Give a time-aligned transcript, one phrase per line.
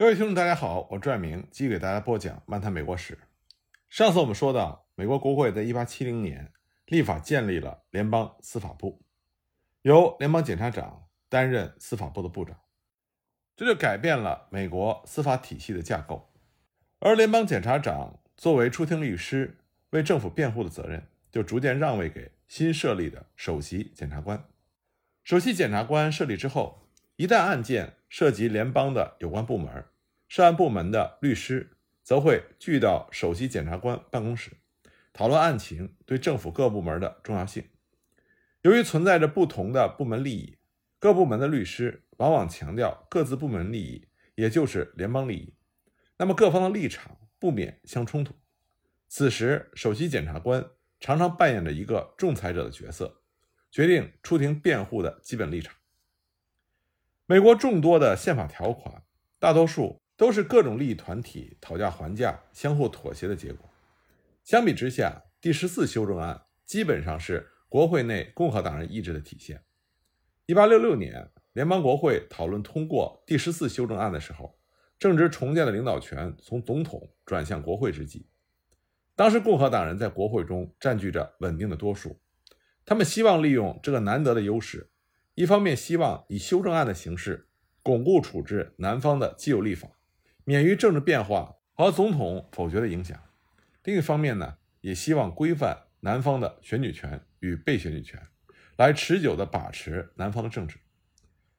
[0.00, 3.14] 各位听众，大家好，我朱爱明继续给大家播讲《漫谈美国史》。
[3.90, 6.54] 上次我们说到，美国国会在1870年
[6.86, 9.02] 立法建立了联邦司法部，
[9.82, 12.58] 由联邦检察长担任司法部的部长，
[13.54, 16.32] 这就改变了美国司法体系的架构。
[17.00, 19.58] 而联邦检察长作为出庭律师、
[19.90, 24.42] 为政府辩护的责任，就逐渐让位给新设立的首席检察官。
[25.24, 29.84] 首席检察官设立之后，一旦案件涉及联邦的有关部门，
[30.28, 34.50] 涉案部门的律师则会聚到首席检察官办公室，
[35.12, 37.64] 讨论案情对政府各部门的重要性。
[38.62, 40.58] 由于存在着不同的部门利益，
[40.98, 45.54] 各部门的律师往往强调各自部门利益，也就是联邦利益。
[46.18, 48.34] 那么各方的立场不免相冲突。
[49.06, 53.22] 此时，首席检察官常常扮演着一个仲裁者的角色，
[53.70, 55.74] 决定出庭辩护的基本立场。
[57.30, 59.04] 美国众多的宪法条款，
[59.38, 60.00] 大多数。
[60.16, 63.70] 都是各种利益团体讨价还价、相互妥协的结果。
[64.44, 69.62] 相比之下，第十四修正案基本上是国会内共和党人意志的体现。
[70.44, 74.58] 一八六六年，联邦国会讨论通过第十四修正案的时候，
[74.98, 78.28] 正值重建的领导权从总统转向国会之际。
[79.16, 82.20] 当时，共和党人在国会中占据着稳定的多数，
[82.84, 84.89] 他们希望利用这个难得的优势，
[85.40, 87.48] 一方面希望以修正案的形式
[87.82, 89.88] 巩固处置南方的既有立法。
[90.44, 93.18] 免于政治变化和总统否决的影响。
[93.84, 98.20] 另一方面呢，也希望规范南方的选举权与被选举权，
[98.76, 100.76] 来持久地把持南方的政治。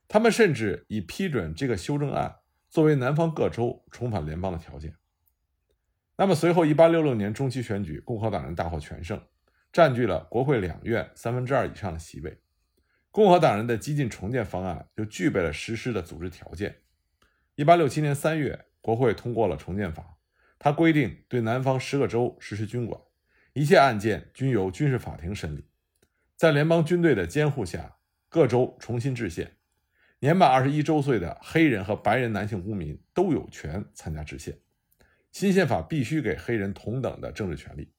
[0.07, 2.35] 他们甚至以批准这个修正案
[2.69, 4.93] 作为南方各州重返联邦的条件。
[6.17, 9.19] 那么随后，1866年中期选举，共和党人大获全胜，
[9.73, 12.37] 占据了国会两院三分之二以上的席位。
[13.11, 16.77] 共和党人的激进重建方案就具备了实施的组织条件。
[17.57, 18.65] 1867年3月。
[18.83, 20.17] 国会通过了重建法，
[20.57, 22.99] 它规定对南方十个州实施军管，
[23.53, 25.67] 一切案件均由军事法庭审理。
[26.35, 29.55] 在联邦军队的监护下，各州重新制宪。
[30.17, 34.57] 年满二十一周岁的黑人和白人男性公民都有权参加制宪。
[35.31, 37.93] 新宪法必须给黑人同等的政治权利。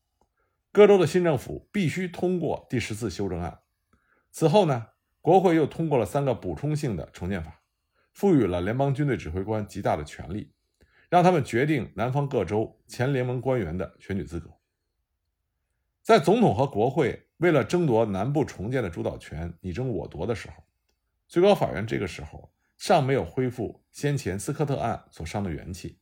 [0.73, 3.61] 各州的新政府必须通过第十四修正案。
[4.33, 4.89] 此后呢，
[5.23, 7.63] 国会又通过了三个补充性的重建法，
[8.13, 10.53] 赋予了联邦军队指挥官极大的权力。
[11.09, 14.51] 让他们决定南方各州前联盟官员的选举资格。
[16.03, 20.65] 在总统和国会为了争夺南部重建的主导权你争我夺的时候，
[21.29, 25.99] 最高法院这个时候尚没有恢复先前斯科特案所伤的元气，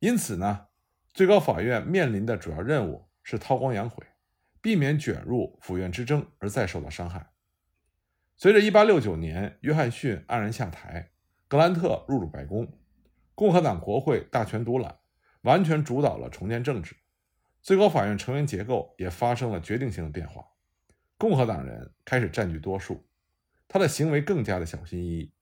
[0.00, 0.66] 因此呢，
[1.14, 4.04] 最高法院面临的主要任务是韬光养晦，
[4.60, 7.30] 避免卷入府院之争而再受到伤害。
[8.38, 11.10] 随着1869年约翰逊黯然下台，
[11.48, 12.70] 格兰特入主白宫。
[13.34, 14.98] 共和党国会大权独揽，
[15.42, 16.94] 完全主导了重建政治。
[17.62, 20.44] 最高法院成员结构也发生了决定性的变化。
[21.16, 23.06] 共和党人开始占据多数，
[23.66, 25.32] 他的行为更加的小心翼翼。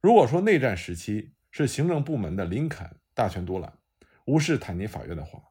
[0.00, 3.74] 如果说内战时期是行政部门的林肯大权独揽，
[4.24, 5.42] 无视坦尼法院的话，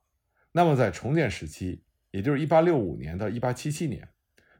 [0.51, 4.09] 那么在重建时期，也就是1865年到1877年，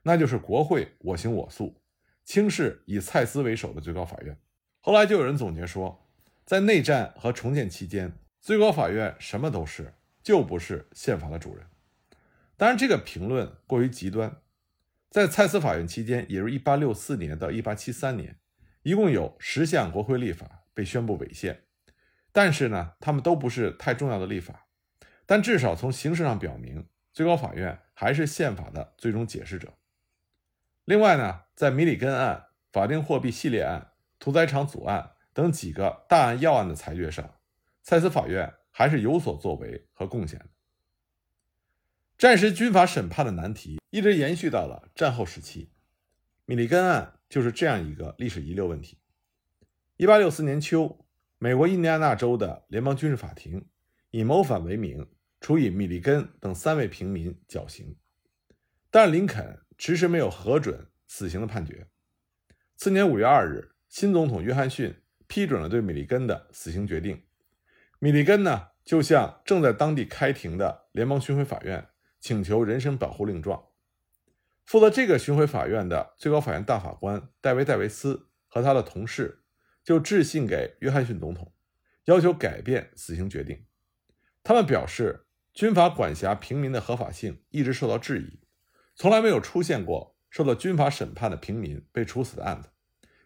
[0.04, 1.80] 那就是国会我行我素，
[2.26, 4.36] 轻视以蔡斯为首的最高法院。
[4.80, 6.02] 后来就有人总结说。
[6.44, 11.66] 在内战和重建期间，最高法院什么都是，就不是宪法的主人。
[12.56, 14.42] 当然，这个评论过于极端。
[15.10, 18.38] 在蔡司法院期间，也就是1864年到1873年，
[18.84, 21.64] 一共有十项国会立法被宣布违宪。
[22.30, 24.66] 但是呢，他们都不是太重要的立法，
[25.26, 29.72] 但至少从形式上表明，最高法院还是宪法的最终解释者。
[30.84, 33.90] 另外呢，在米里根案、法定货币系列案、
[34.20, 35.14] 屠宰场组案。
[35.32, 37.34] 等几个大案要案的裁决上，
[37.82, 40.46] 蔡司法院还是有所作为和贡献的。
[42.16, 45.68] 战时军法审判的难题一直延续到了战后时期，
[46.46, 48.96] 米利根案就是这样一个历史遗留问题。
[49.98, 51.04] 一八六四年秋，
[51.36, 53.66] 美国印第安纳州的联邦军事法庭
[54.10, 55.06] 以谋反为名，
[55.42, 57.94] 处以米利根等三位平民绞刑，
[58.90, 61.88] 但林肯迟迟没有核准死刑的判决。
[62.76, 65.02] 次年五月二日，新总统约翰逊。
[65.28, 67.24] 批准了对米利根的死刑决定，
[67.98, 71.88] 米利根呢就向正在当地开庭的联邦巡回法院
[72.20, 73.70] 请求人身保护令状。
[74.64, 79.42] 负责这个巡回法院的最高法院大法官戴维·戴维斯和他的同事
[79.82, 81.52] 就致信给约翰逊总统，
[82.04, 83.66] 要求改变死刑决定。
[84.44, 88.38] 他们表示，军阀管辖平民的合法性一直受到质疑，
[88.94, 92.68] 从来没有出现过受到军法审判的平民被处死的案子，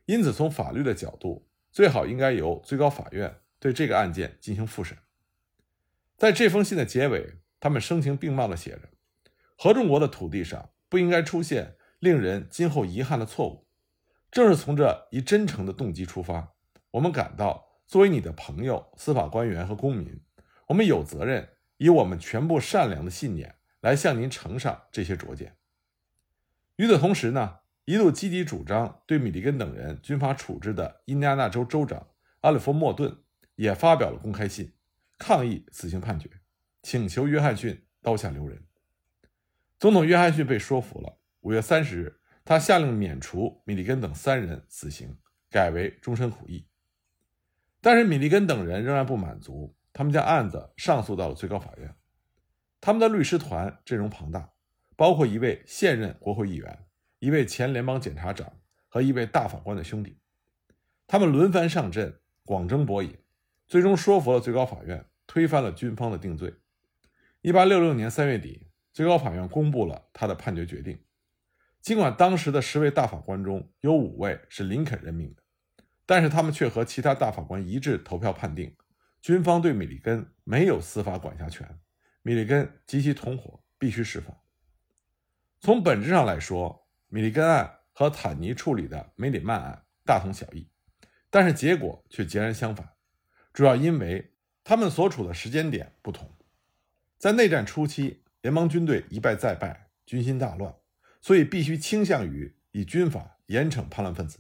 [0.05, 1.49] 因此从法律的角度。
[1.73, 4.97] 最好应该由最高法院对这个案件进行复审。
[6.17, 8.91] 在这封信的结尾，他们声情并茂地写着
[9.59, 13.67] ：“合众国的土地上不应该出现令人今后遗憾的错误。
[14.31, 16.53] 正是从这一真诚的动机出发，
[16.93, 20.21] 我们感到作为你的朋友、司法官员和公民，
[20.69, 21.49] 我们有责任
[21.79, 25.57] 以我们全部善良的信念来向您呈上这些拙见。”
[26.81, 32.07] 与此同时呢，一度积极主张对米利根等人军法处置的印第安纳州州长
[32.41, 33.19] 阿里弗莫顿
[33.55, 34.73] 也发表了公开信。
[35.19, 36.31] 抗议死刑判决，
[36.81, 38.65] 请求约翰逊刀下留人。
[39.79, 41.19] 总统约翰逊被说服了。
[41.41, 45.19] 五月三十日，他下令免除米利根等三人死刑，
[45.51, 46.67] 改为终身苦役。
[47.83, 51.95] 但是米利根等人仍然不满足，他们将案子上诉到了最高法院。
[52.81, 54.49] 他们的律师团阵容庞大，
[55.01, 56.85] 包括一位现任国会议员、
[57.21, 60.19] 一位前联邦检察长和一位大法官的兄弟。
[61.07, 63.17] 他们轮番上阵，广征博引，
[63.67, 65.07] 最终说服了最高法院。
[65.27, 66.53] 推翻了军方的定罪。
[67.41, 71.03] 一八六六年三月底，最高法院公布了他的判决决定。
[71.81, 75.43] 尽管当时的十位大法官中有五位是林肯任命的，
[76.05, 78.77] 但是他们却和其他大法官一致投票判定，
[79.23, 81.81] 军方对米利根没有司法管辖权，
[82.21, 84.37] 米利根及其同伙必须释放。
[85.61, 90.69] 从本质上来说，米利根案和坦尼处理的梅里曼案大同小异，
[91.31, 92.91] 但是结果却截然相反，
[93.53, 94.27] 主要因为。
[94.63, 96.31] 他们所处的时间点不同，
[97.19, 100.73] 在内战初期，联邦军队一败再败，军心大乱，
[101.21, 104.39] 所以必须倾向于以军法严惩叛乱分子。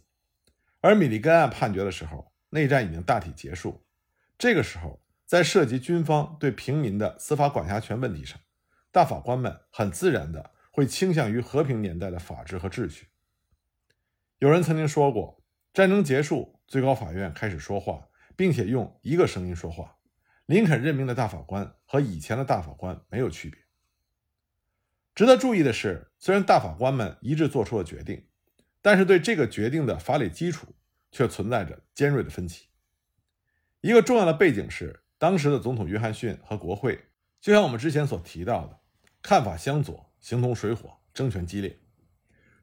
[0.82, 3.82] 而米利根案判决的时候，内战已经大体结束，
[4.38, 8.38] 这个时候，在涉及军方对平民的司法管辖权问题上，
[8.93, 13.08] 大法官们很自然的会倾向于和平年代的法治和秩序。
[14.38, 19.99] 有人曾经说过，战争结束，最高法院开始说话，并且用一个声音说话。
[20.46, 23.61] 林肯任命的大法官和以前的大法官没有区别。
[25.14, 28.26] 值得注意的是，虽然大法官们一致做出了决定，
[28.81, 30.75] 但是对这个决定的法理基础
[31.12, 32.69] 却存在着尖锐的分歧。
[33.81, 38.81] 一个重要的背景是，当时的总统约翰逊和国会，就像我们之前所提到的，
[39.20, 41.78] 看法相左，形同水火，争权激烈。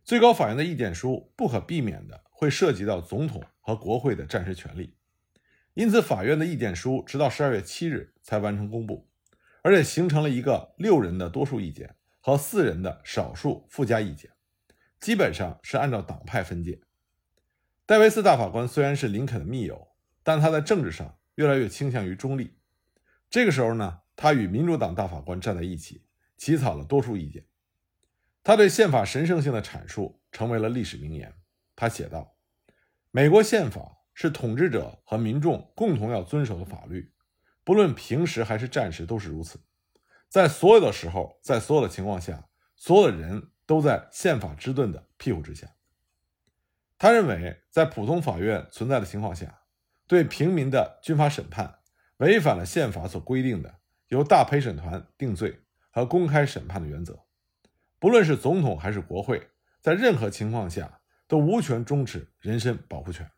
[0.04, 4.96] 最高法院的意见书不可避免的会涉及到总统和国会的战时权力。
[5.74, 9.08] 因此，法院的意见书直到十二月七日才完成公布，
[9.62, 14.32] 而且形成了一个六人的多数意见和四人的少数附加意见，
[15.00, 16.82] 基本上是按照党派分界。
[17.86, 19.90] 戴维斯大法官虽然是林肯的密友，
[20.24, 22.58] 但他在政治上越来越倾向于中立。
[23.30, 26.02] 这个时候呢，他与民主党大法官站在一起，
[26.38, 27.46] 起草了多数意见。
[28.44, 31.34] 他对宪法神圣性的阐述成为了历史名言。
[31.76, 32.38] 他写道
[33.12, 37.14] ：“美国宪法。”是统治者和民众共同要遵守的法律，
[37.64, 39.60] 不论平时还是战时都是如此。
[40.28, 45.76] 在所有的时候，在所有的情况下，所有的人都在宪法之盾的庇护之下。
[46.98, 49.62] 他认为，在普通法院存在的情况下，
[50.08, 51.78] 对平民的军法审判
[52.18, 55.60] 违反了宪法所规定的由大陪审团定罪
[55.98, 57.24] 和公开审判的原则。
[57.98, 59.48] 不论是总统还是国会，
[59.82, 63.32] 在任何情况下都无权终止人身保护权。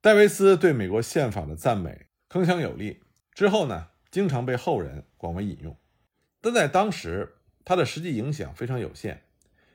[0.00, 3.02] 戴维斯对美国宪法的赞美铿锵有力，
[3.34, 5.76] 之后呢，经常被后人广为引用。
[6.40, 9.24] 但在当时，他的实际影响非常有限，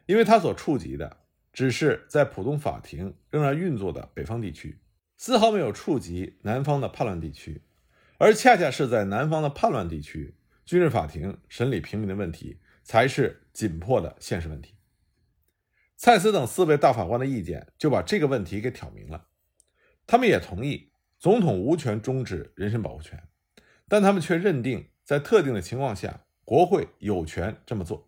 [0.08, 1.18] 因为他所触及的
[1.52, 4.80] 只是在普通法庭仍然运作的北方地区，
[5.18, 7.62] 丝毫没有触及南方的叛乱地区。
[8.18, 10.34] 而恰恰是在南方的叛乱地区，
[10.66, 14.76] 军事法庭审理平民的问题才是紧迫的现实问题。
[15.98, 19.28] 蔡斯等四位大法官的意见就把这个问题给挑明了。
[20.06, 23.24] 他们也同意总统无权终止人身保护权，
[23.88, 28.06] 但他们却认定在特定的情况下，国会有权这么做。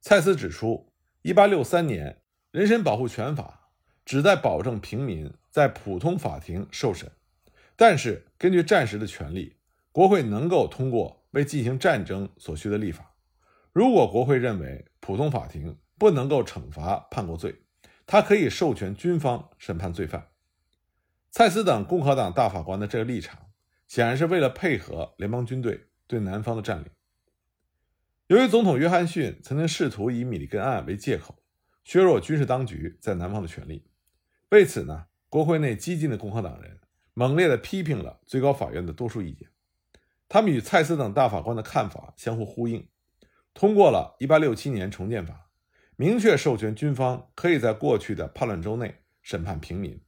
[0.00, 0.90] 蔡斯指出
[1.22, 2.12] ，1863年
[2.50, 3.70] 《人身保护权法》
[4.04, 7.12] 旨在保证平民在普通法庭受审，
[7.76, 9.56] 但是根据战时的权利，
[9.92, 13.14] 国会能够通过为进行战争所需的立法。
[13.72, 17.62] 如果国会认为普通法庭不能够惩罚叛国罪，
[18.06, 20.28] 他可以授权军方审判罪犯。
[21.30, 23.50] 蔡斯等共和党大法官的这个立场，
[23.88, 26.90] 显然是为了配合联邦军队对南方的占领。
[28.26, 31.42] 由于总统约翰逊曾经试图以米利根案为借口，
[31.84, 33.86] 削弱军事当局在南方的权力，
[34.50, 36.78] 为此呢，国会内激进的共和党人
[37.14, 39.48] 猛烈地批评了最高法院的多数意见。
[40.32, 42.88] 他们与蔡斯等大法官的看法相互呼应，
[43.52, 45.50] 通过了1867年重建法，
[45.96, 50.02] 明确授权军方可以在过去的叛乱州内审判平民。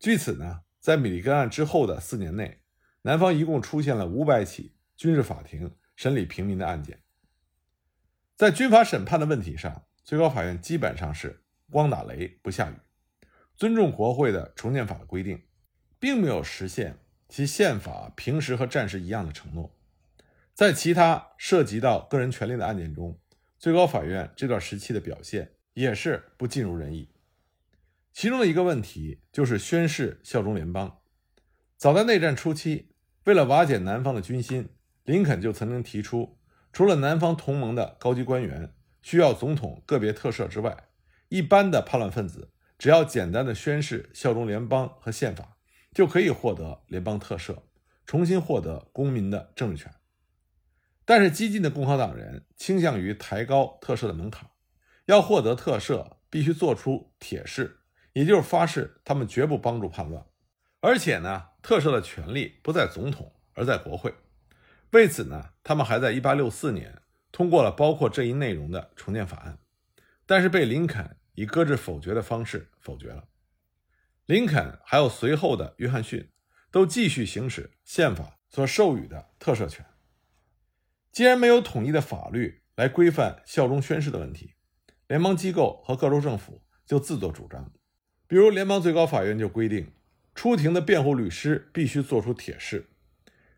[0.00, 2.62] 据此呢，在米利根案之后的四年内，
[3.02, 7.00] 南方一共出现了五百起军事法庭审理平民的案件。
[8.34, 12.74] 在军法审判的问题上，最高法院基本上是光打雷不下雨，
[13.54, 15.40] 尊重国会的重建法的规定，
[16.00, 19.74] 并没有实现其宪法平时和战时一样的承诺。
[20.54, 23.18] 在其他涉及到个人权利的案件中，
[23.58, 27.10] 最高法院这段时期的表现也是不尽如人意。
[28.12, 31.00] 其中的一个问题就是宣誓效忠联邦。
[31.76, 32.92] 早在内战初期，
[33.24, 34.70] 为了瓦解南方的军心，
[35.04, 36.38] 林肯就曾经提出，
[36.72, 40.84] 除了南方同盟的高级官员需要总统个别特赦之外，
[41.28, 45.55] 一般的叛乱分子只要简单的宣誓效忠联邦和宪法，
[45.96, 47.56] 就可以获得联邦特赦，
[48.04, 49.90] 重新获得公民的政治权。
[51.06, 54.50] 但是激进的共和党人倾向于抬高特赦的门槛，
[55.06, 57.78] 要获得特赦必须做出铁誓，
[58.12, 60.26] 也就是发誓他们绝不帮助叛乱，
[60.80, 64.12] 而且呢，特赦的权利不在总统，而在国会。
[64.90, 67.00] 为此呢，他们还在1864年
[67.32, 69.58] 通过了包括这一内容的重建法案，
[70.26, 73.24] 但是被林肯以搁置否决的方式否决了。
[74.26, 76.30] 林肯还有随后的约翰逊
[76.72, 79.86] 都继续行使宪法所授予的特赦权。
[81.12, 84.54] 既然没有统一的法律来规范效忠宣誓的问题，
[85.06, 87.72] 联邦机构和各州政府就自作主张。
[88.26, 89.92] 比如，联邦最高法院就规定，
[90.34, 92.90] 出庭的辩护律师必须做出铁誓。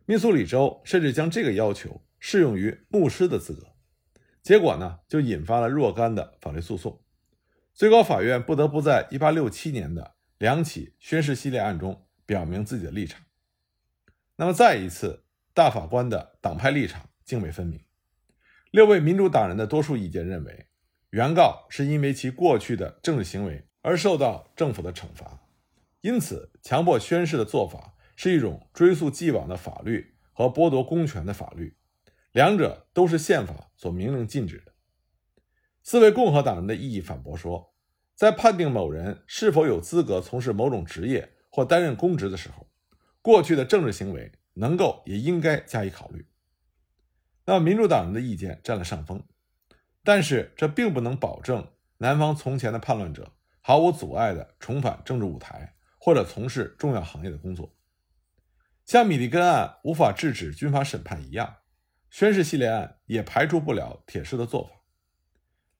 [0.04, 3.68] 密苏里州甚至将这个要求适用于牧师的资格。
[4.42, 7.02] 结果呢，就引发了若干的法律诉讼。
[7.72, 13.22] 最高法院不得不在1867年的两起宣誓系列案中表明自己的立场。
[14.36, 17.08] 那么，再一次，大法官的党派立场。
[17.24, 17.78] 泾渭分明。
[18.70, 20.68] 六位民主党人的多数意见认为，
[21.10, 25.46] 原告是因为其过去的政治行为而受到政府的惩罚，
[26.00, 31.76] 因此强迫宣誓的做法是一种追溯既往的法律和剥夺公权的法律，
[32.32, 34.72] 两者都是宪法所明令禁止的。
[35.82, 37.74] 四位共和党人的异议反驳说，
[38.18, 42.66] 在判定某人是否有资格从事某种职业或担任公职的时候，
[43.22, 46.26] 过去的政治行为能够也应该加以考虑。
[47.46, 49.22] 那么，民主党人的意见占了上风，
[50.02, 51.64] 但是这并不能保证
[51.98, 57.72] 南方从前的叛乱者毫无阻碍地重返政治舞台或者从事重要行业的工作。
[58.84, 61.58] 像米利根案无法制止军法审判一样，
[62.10, 64.70] 宣誓系列案也排除不了铁誓的做法。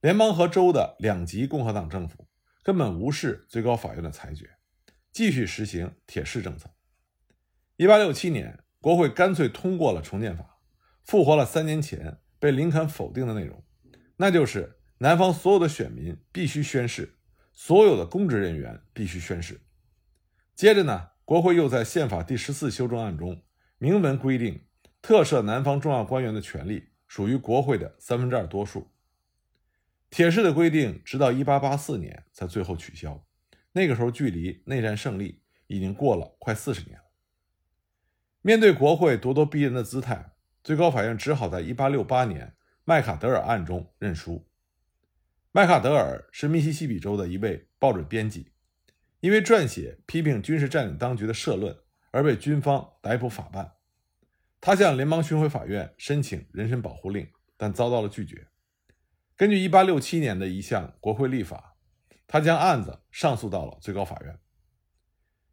[0.00, 2.28] 联邦和州的两级共和党政府
[2.62, 4.48] 根本无视最高法院的裁决，
[5.10, 6.70] 继续实行铁市政策。
[7.78, 10.60] 1867年，国会干脆通过了重建法。
[11.02, 13.64] 复活了三年前被林肯否定的内容，
[14.18, 17.18] 那就是南方所有的选民必须宣誓，
[17.52, 19.60] 所有的公职人员必须宣誓。
[20.54, 23.42] 接着呢，国会又在宪法第十四修正案中
[23.78, 24.64] 明文规定，
[25.02, 28.92] 特赦南方重要官员的权利属于国会的三分之二多数。
[30.10, 33.26] 铁誓的规定直到一八八四年才最后取消，
[33.72, 37.04] 那个时候距离内战胜利已经过了快四十年了。
[38.40, 40.32] 面对国会咄咄逼人的姿态。
[40.64, 44.50] 最高法院只好在1868年麦卡德尔案中认输。
[45.50, 48.52] 麦卡德尔是密西西比州的一位报纸编辑，
[49.20, 51.74] 因为撰写批评军事占领当局的社论
[52.10, 53.76] 而被军方逮捕法办。
[54.60, 58.48] 他向联邦巡回法院申请人身保护令，但遭到了拒绝。
[59.38, 61.76] 根据1867年的一项国会立法，
[62.26, 64.38] 他将案子上诉到了最高法院。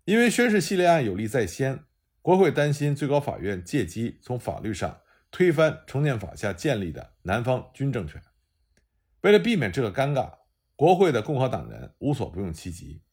[0.04, 1.86] 因为宣誓系列案有利在先，
[2.22, 5.00] 国会担心最高法院借机从法律上。
[5.32, 8.22] 推翻重建法下建立的南方军政权。
[9.20, 10.32] 为了避免这个尴尬，
[10.78, 13.04] 国会的共和党人无所不用其极。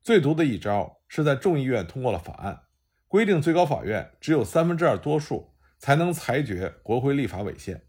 [0.00, 2.62] 最毒的一招是在众议院通过了法案，
[3.08, 7.82] 规定最高法院只有三分之二多数才能裁决国会立法违宪。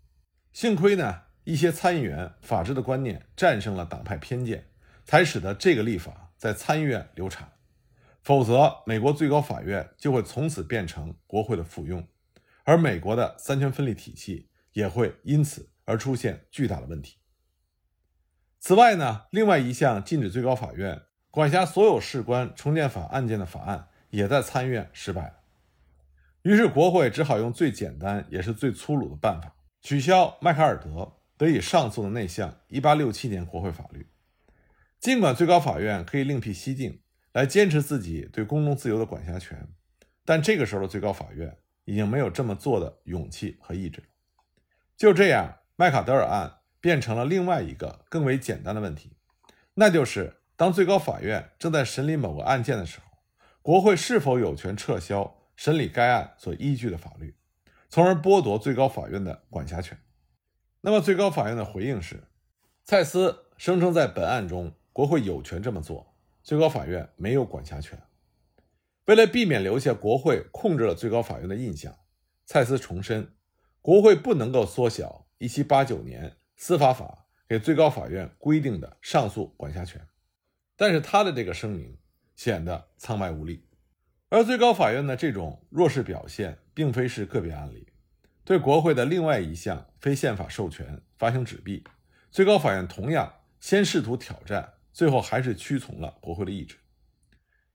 [0.51, 4.67] 幸亏呢，一些参议员法治的观念战胜了党派偏见，
[5.05, 7.53] 才使得这个立法在参议院流产。
[8.21, 12.05] 否则，美国最高法院就会从此变成国会的附庸。
[12.65, 17.15] 而美国的三权分立体系也会因此而出现巨大的问题。
[18.59, 25.35] 此外呢，另外一项禁止最高法院管辖所有事关重建法案件的法案也在参议院失败了。
[26.41, 34.07] 于是国会只好用最简单也是最粗鲁的办法，取消麦卡尔德得以上诉的那项1867年国会法律。
[34.99, 37.01] 尽管最高法院可以另辟蹊径
[37.31, 39.67] 来坚持自己对公共自由的管辖权，
[40.25, 41.57] 但这个时候的最高法院。
[41.89, 44.07] 已经没有这么做的勇气和意志了。
[44.97, 49.15] 就这样，麦卡德尔案变成了另外一个更为简单的问题，
[49.75, 53.05] 那就是当最高法院正在审理某个案件的时候，
[53.61, 57.33] 国会是否有权撤销审理该案所依据的法律，
[57.87, 59.97] 从而剥夺最高法院的管辖权。
[60.87, 62.23] 那么，最高法院的回应是，
[62.85, 68.01] 蔡司声称在本案中国会有权这么做，最高法院没有管辖权。
[69.03, 71.93] 为了避免留下国会控制了最高法院的印象，
[72.45, 73.33] 蔡司重申，
[73.81, 80.07] 国会不能够缩小1789年司法法给最高法院规定的上诉管辖权。
[80.77, 81.97] 但是他的这个声明
[82.33, 83.67] 显得苍白无力，
[84.29, 87.85] 而最高法院的这种弱势表现并非是个别案例。
[88.47, 91.83] 对国会的另外一项非宪法授权发行纸币，
[92.31, 96.77] 最高法院同样先试图挑战，最后还是屈从了国会的意志。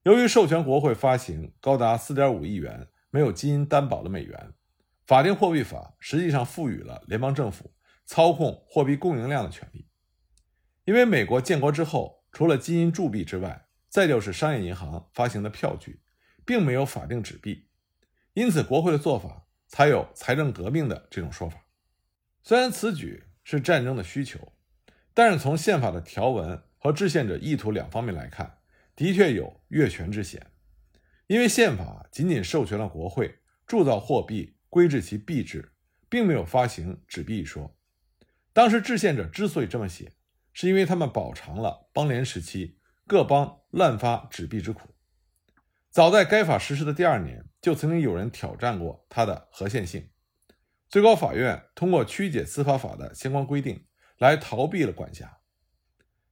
[0.04, 4.54] 由于授权国会发行高达四点五亿元没有基因担保的美元，
[5.04, 7.74] 法定货币法实际上赋予了联邦政府
[8.06, 9.86] 操控货币供应量的权利。
[10.86, 12.22] 因为美国建国之后。
[12.32, 16.00] 除了金银铸币之外，再就是商业银行发行的票据，
[16.46, 17.68] 并没有法定纸币，
[18.32, 19.41] 因此国会的做法
[19.72, 21.64] 才有财政革命的这种说法。
[22.42, 24.52] 虽然此举是战争的需求，
[25.14, 28.58] 但是从宪法的条文和制宪者意图两方面来看，
[28.94, 30.46] 的确有越权之嫌。
[31.26, 35.72] 因为宪法仅仅授权了国会铸造货币、规制其币制，
[36.10, 37.74] 并没有发行纸币一说。
[38.52, 40.12] 当时制宪者之所以这么写。
[40.54, 44.90] 是因为他们饱尝了邦联时期各邦滥发纸币之苦。
[45.88, 50.10] 早在该法实施的第二年，就曾经有人挑战过它的合宪性。
[50.90, 53.86] 最高法院通过曲解司法法的相关规定
[54.18, 55.38] 来逃避了管辖。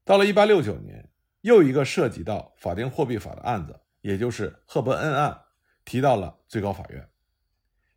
[0.05, 1.11] 到了1869年，
[1.41, 5.41] 又一个涉及到法定货币法的案子，也就是赫伯恩案，
[5.87, 7.09] 提到了最高法院。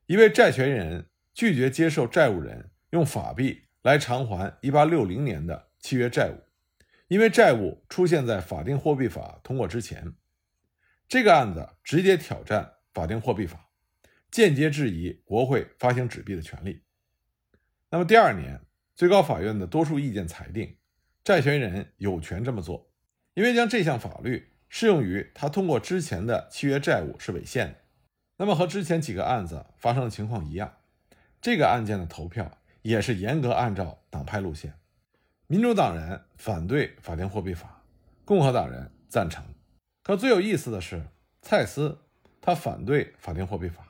[0.06, 5.72] 一位债权人拒绝接受债务人用法币来偿还1860年的。
[5.80, 6.42] 契约债务，
[7.10, 10.16] 因为债务出现在法定货币法通过之前，
[11.10, 13.70] 这个案子直接挑战法定货币法，
[14.30, 16.84] 间接质疑国会发行纸币的权利。
[17.90, 18.62] 那么第二年，
[18.96, 20.78] 最高法院的多数意见裁定，
[21.24, 22.92] 债权人有权这么做，
[23.34, 27.76] 因为将这项法律适用于他通过之前的契约债务是违宪的。
[28.38, 30.78] 那么和之前几个案子发生的情况一样，
[31.42, 34.74] 这个案件的投票也是严格按照党派路线。
[35.48, 37.84] 民主党人反对法定货币法，
[38.26, 39.46] 共和党人赞成。
[40.02, 41.06] 可最有意思的是，
[41.42, 42.00] 蔡斯
[42.46, 43.88] 他反对法定货币法，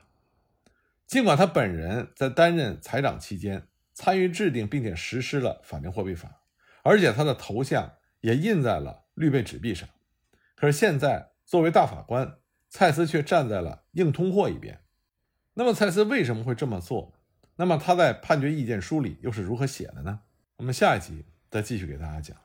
[1.08, 6.42] 尽管他本人在担任财长期间参与制定并且实施了法定货币法，
[6.84, 9.88] 而且他的头像也印在了绿背纸币上。
[10.54, 12.38] 可是现在作为大法官，
[12.70, 14.80] 蔡斯却站在了硬通货一边。
[15.54, 17.12] 那么蔡斯为什么会这么做？
[17.56, 20.20] 那么他在判决意见书里又是如何写的呢？
[20.56, 21.26] 我们下一集。
[21.50, 22.43] 再继续给大家讲。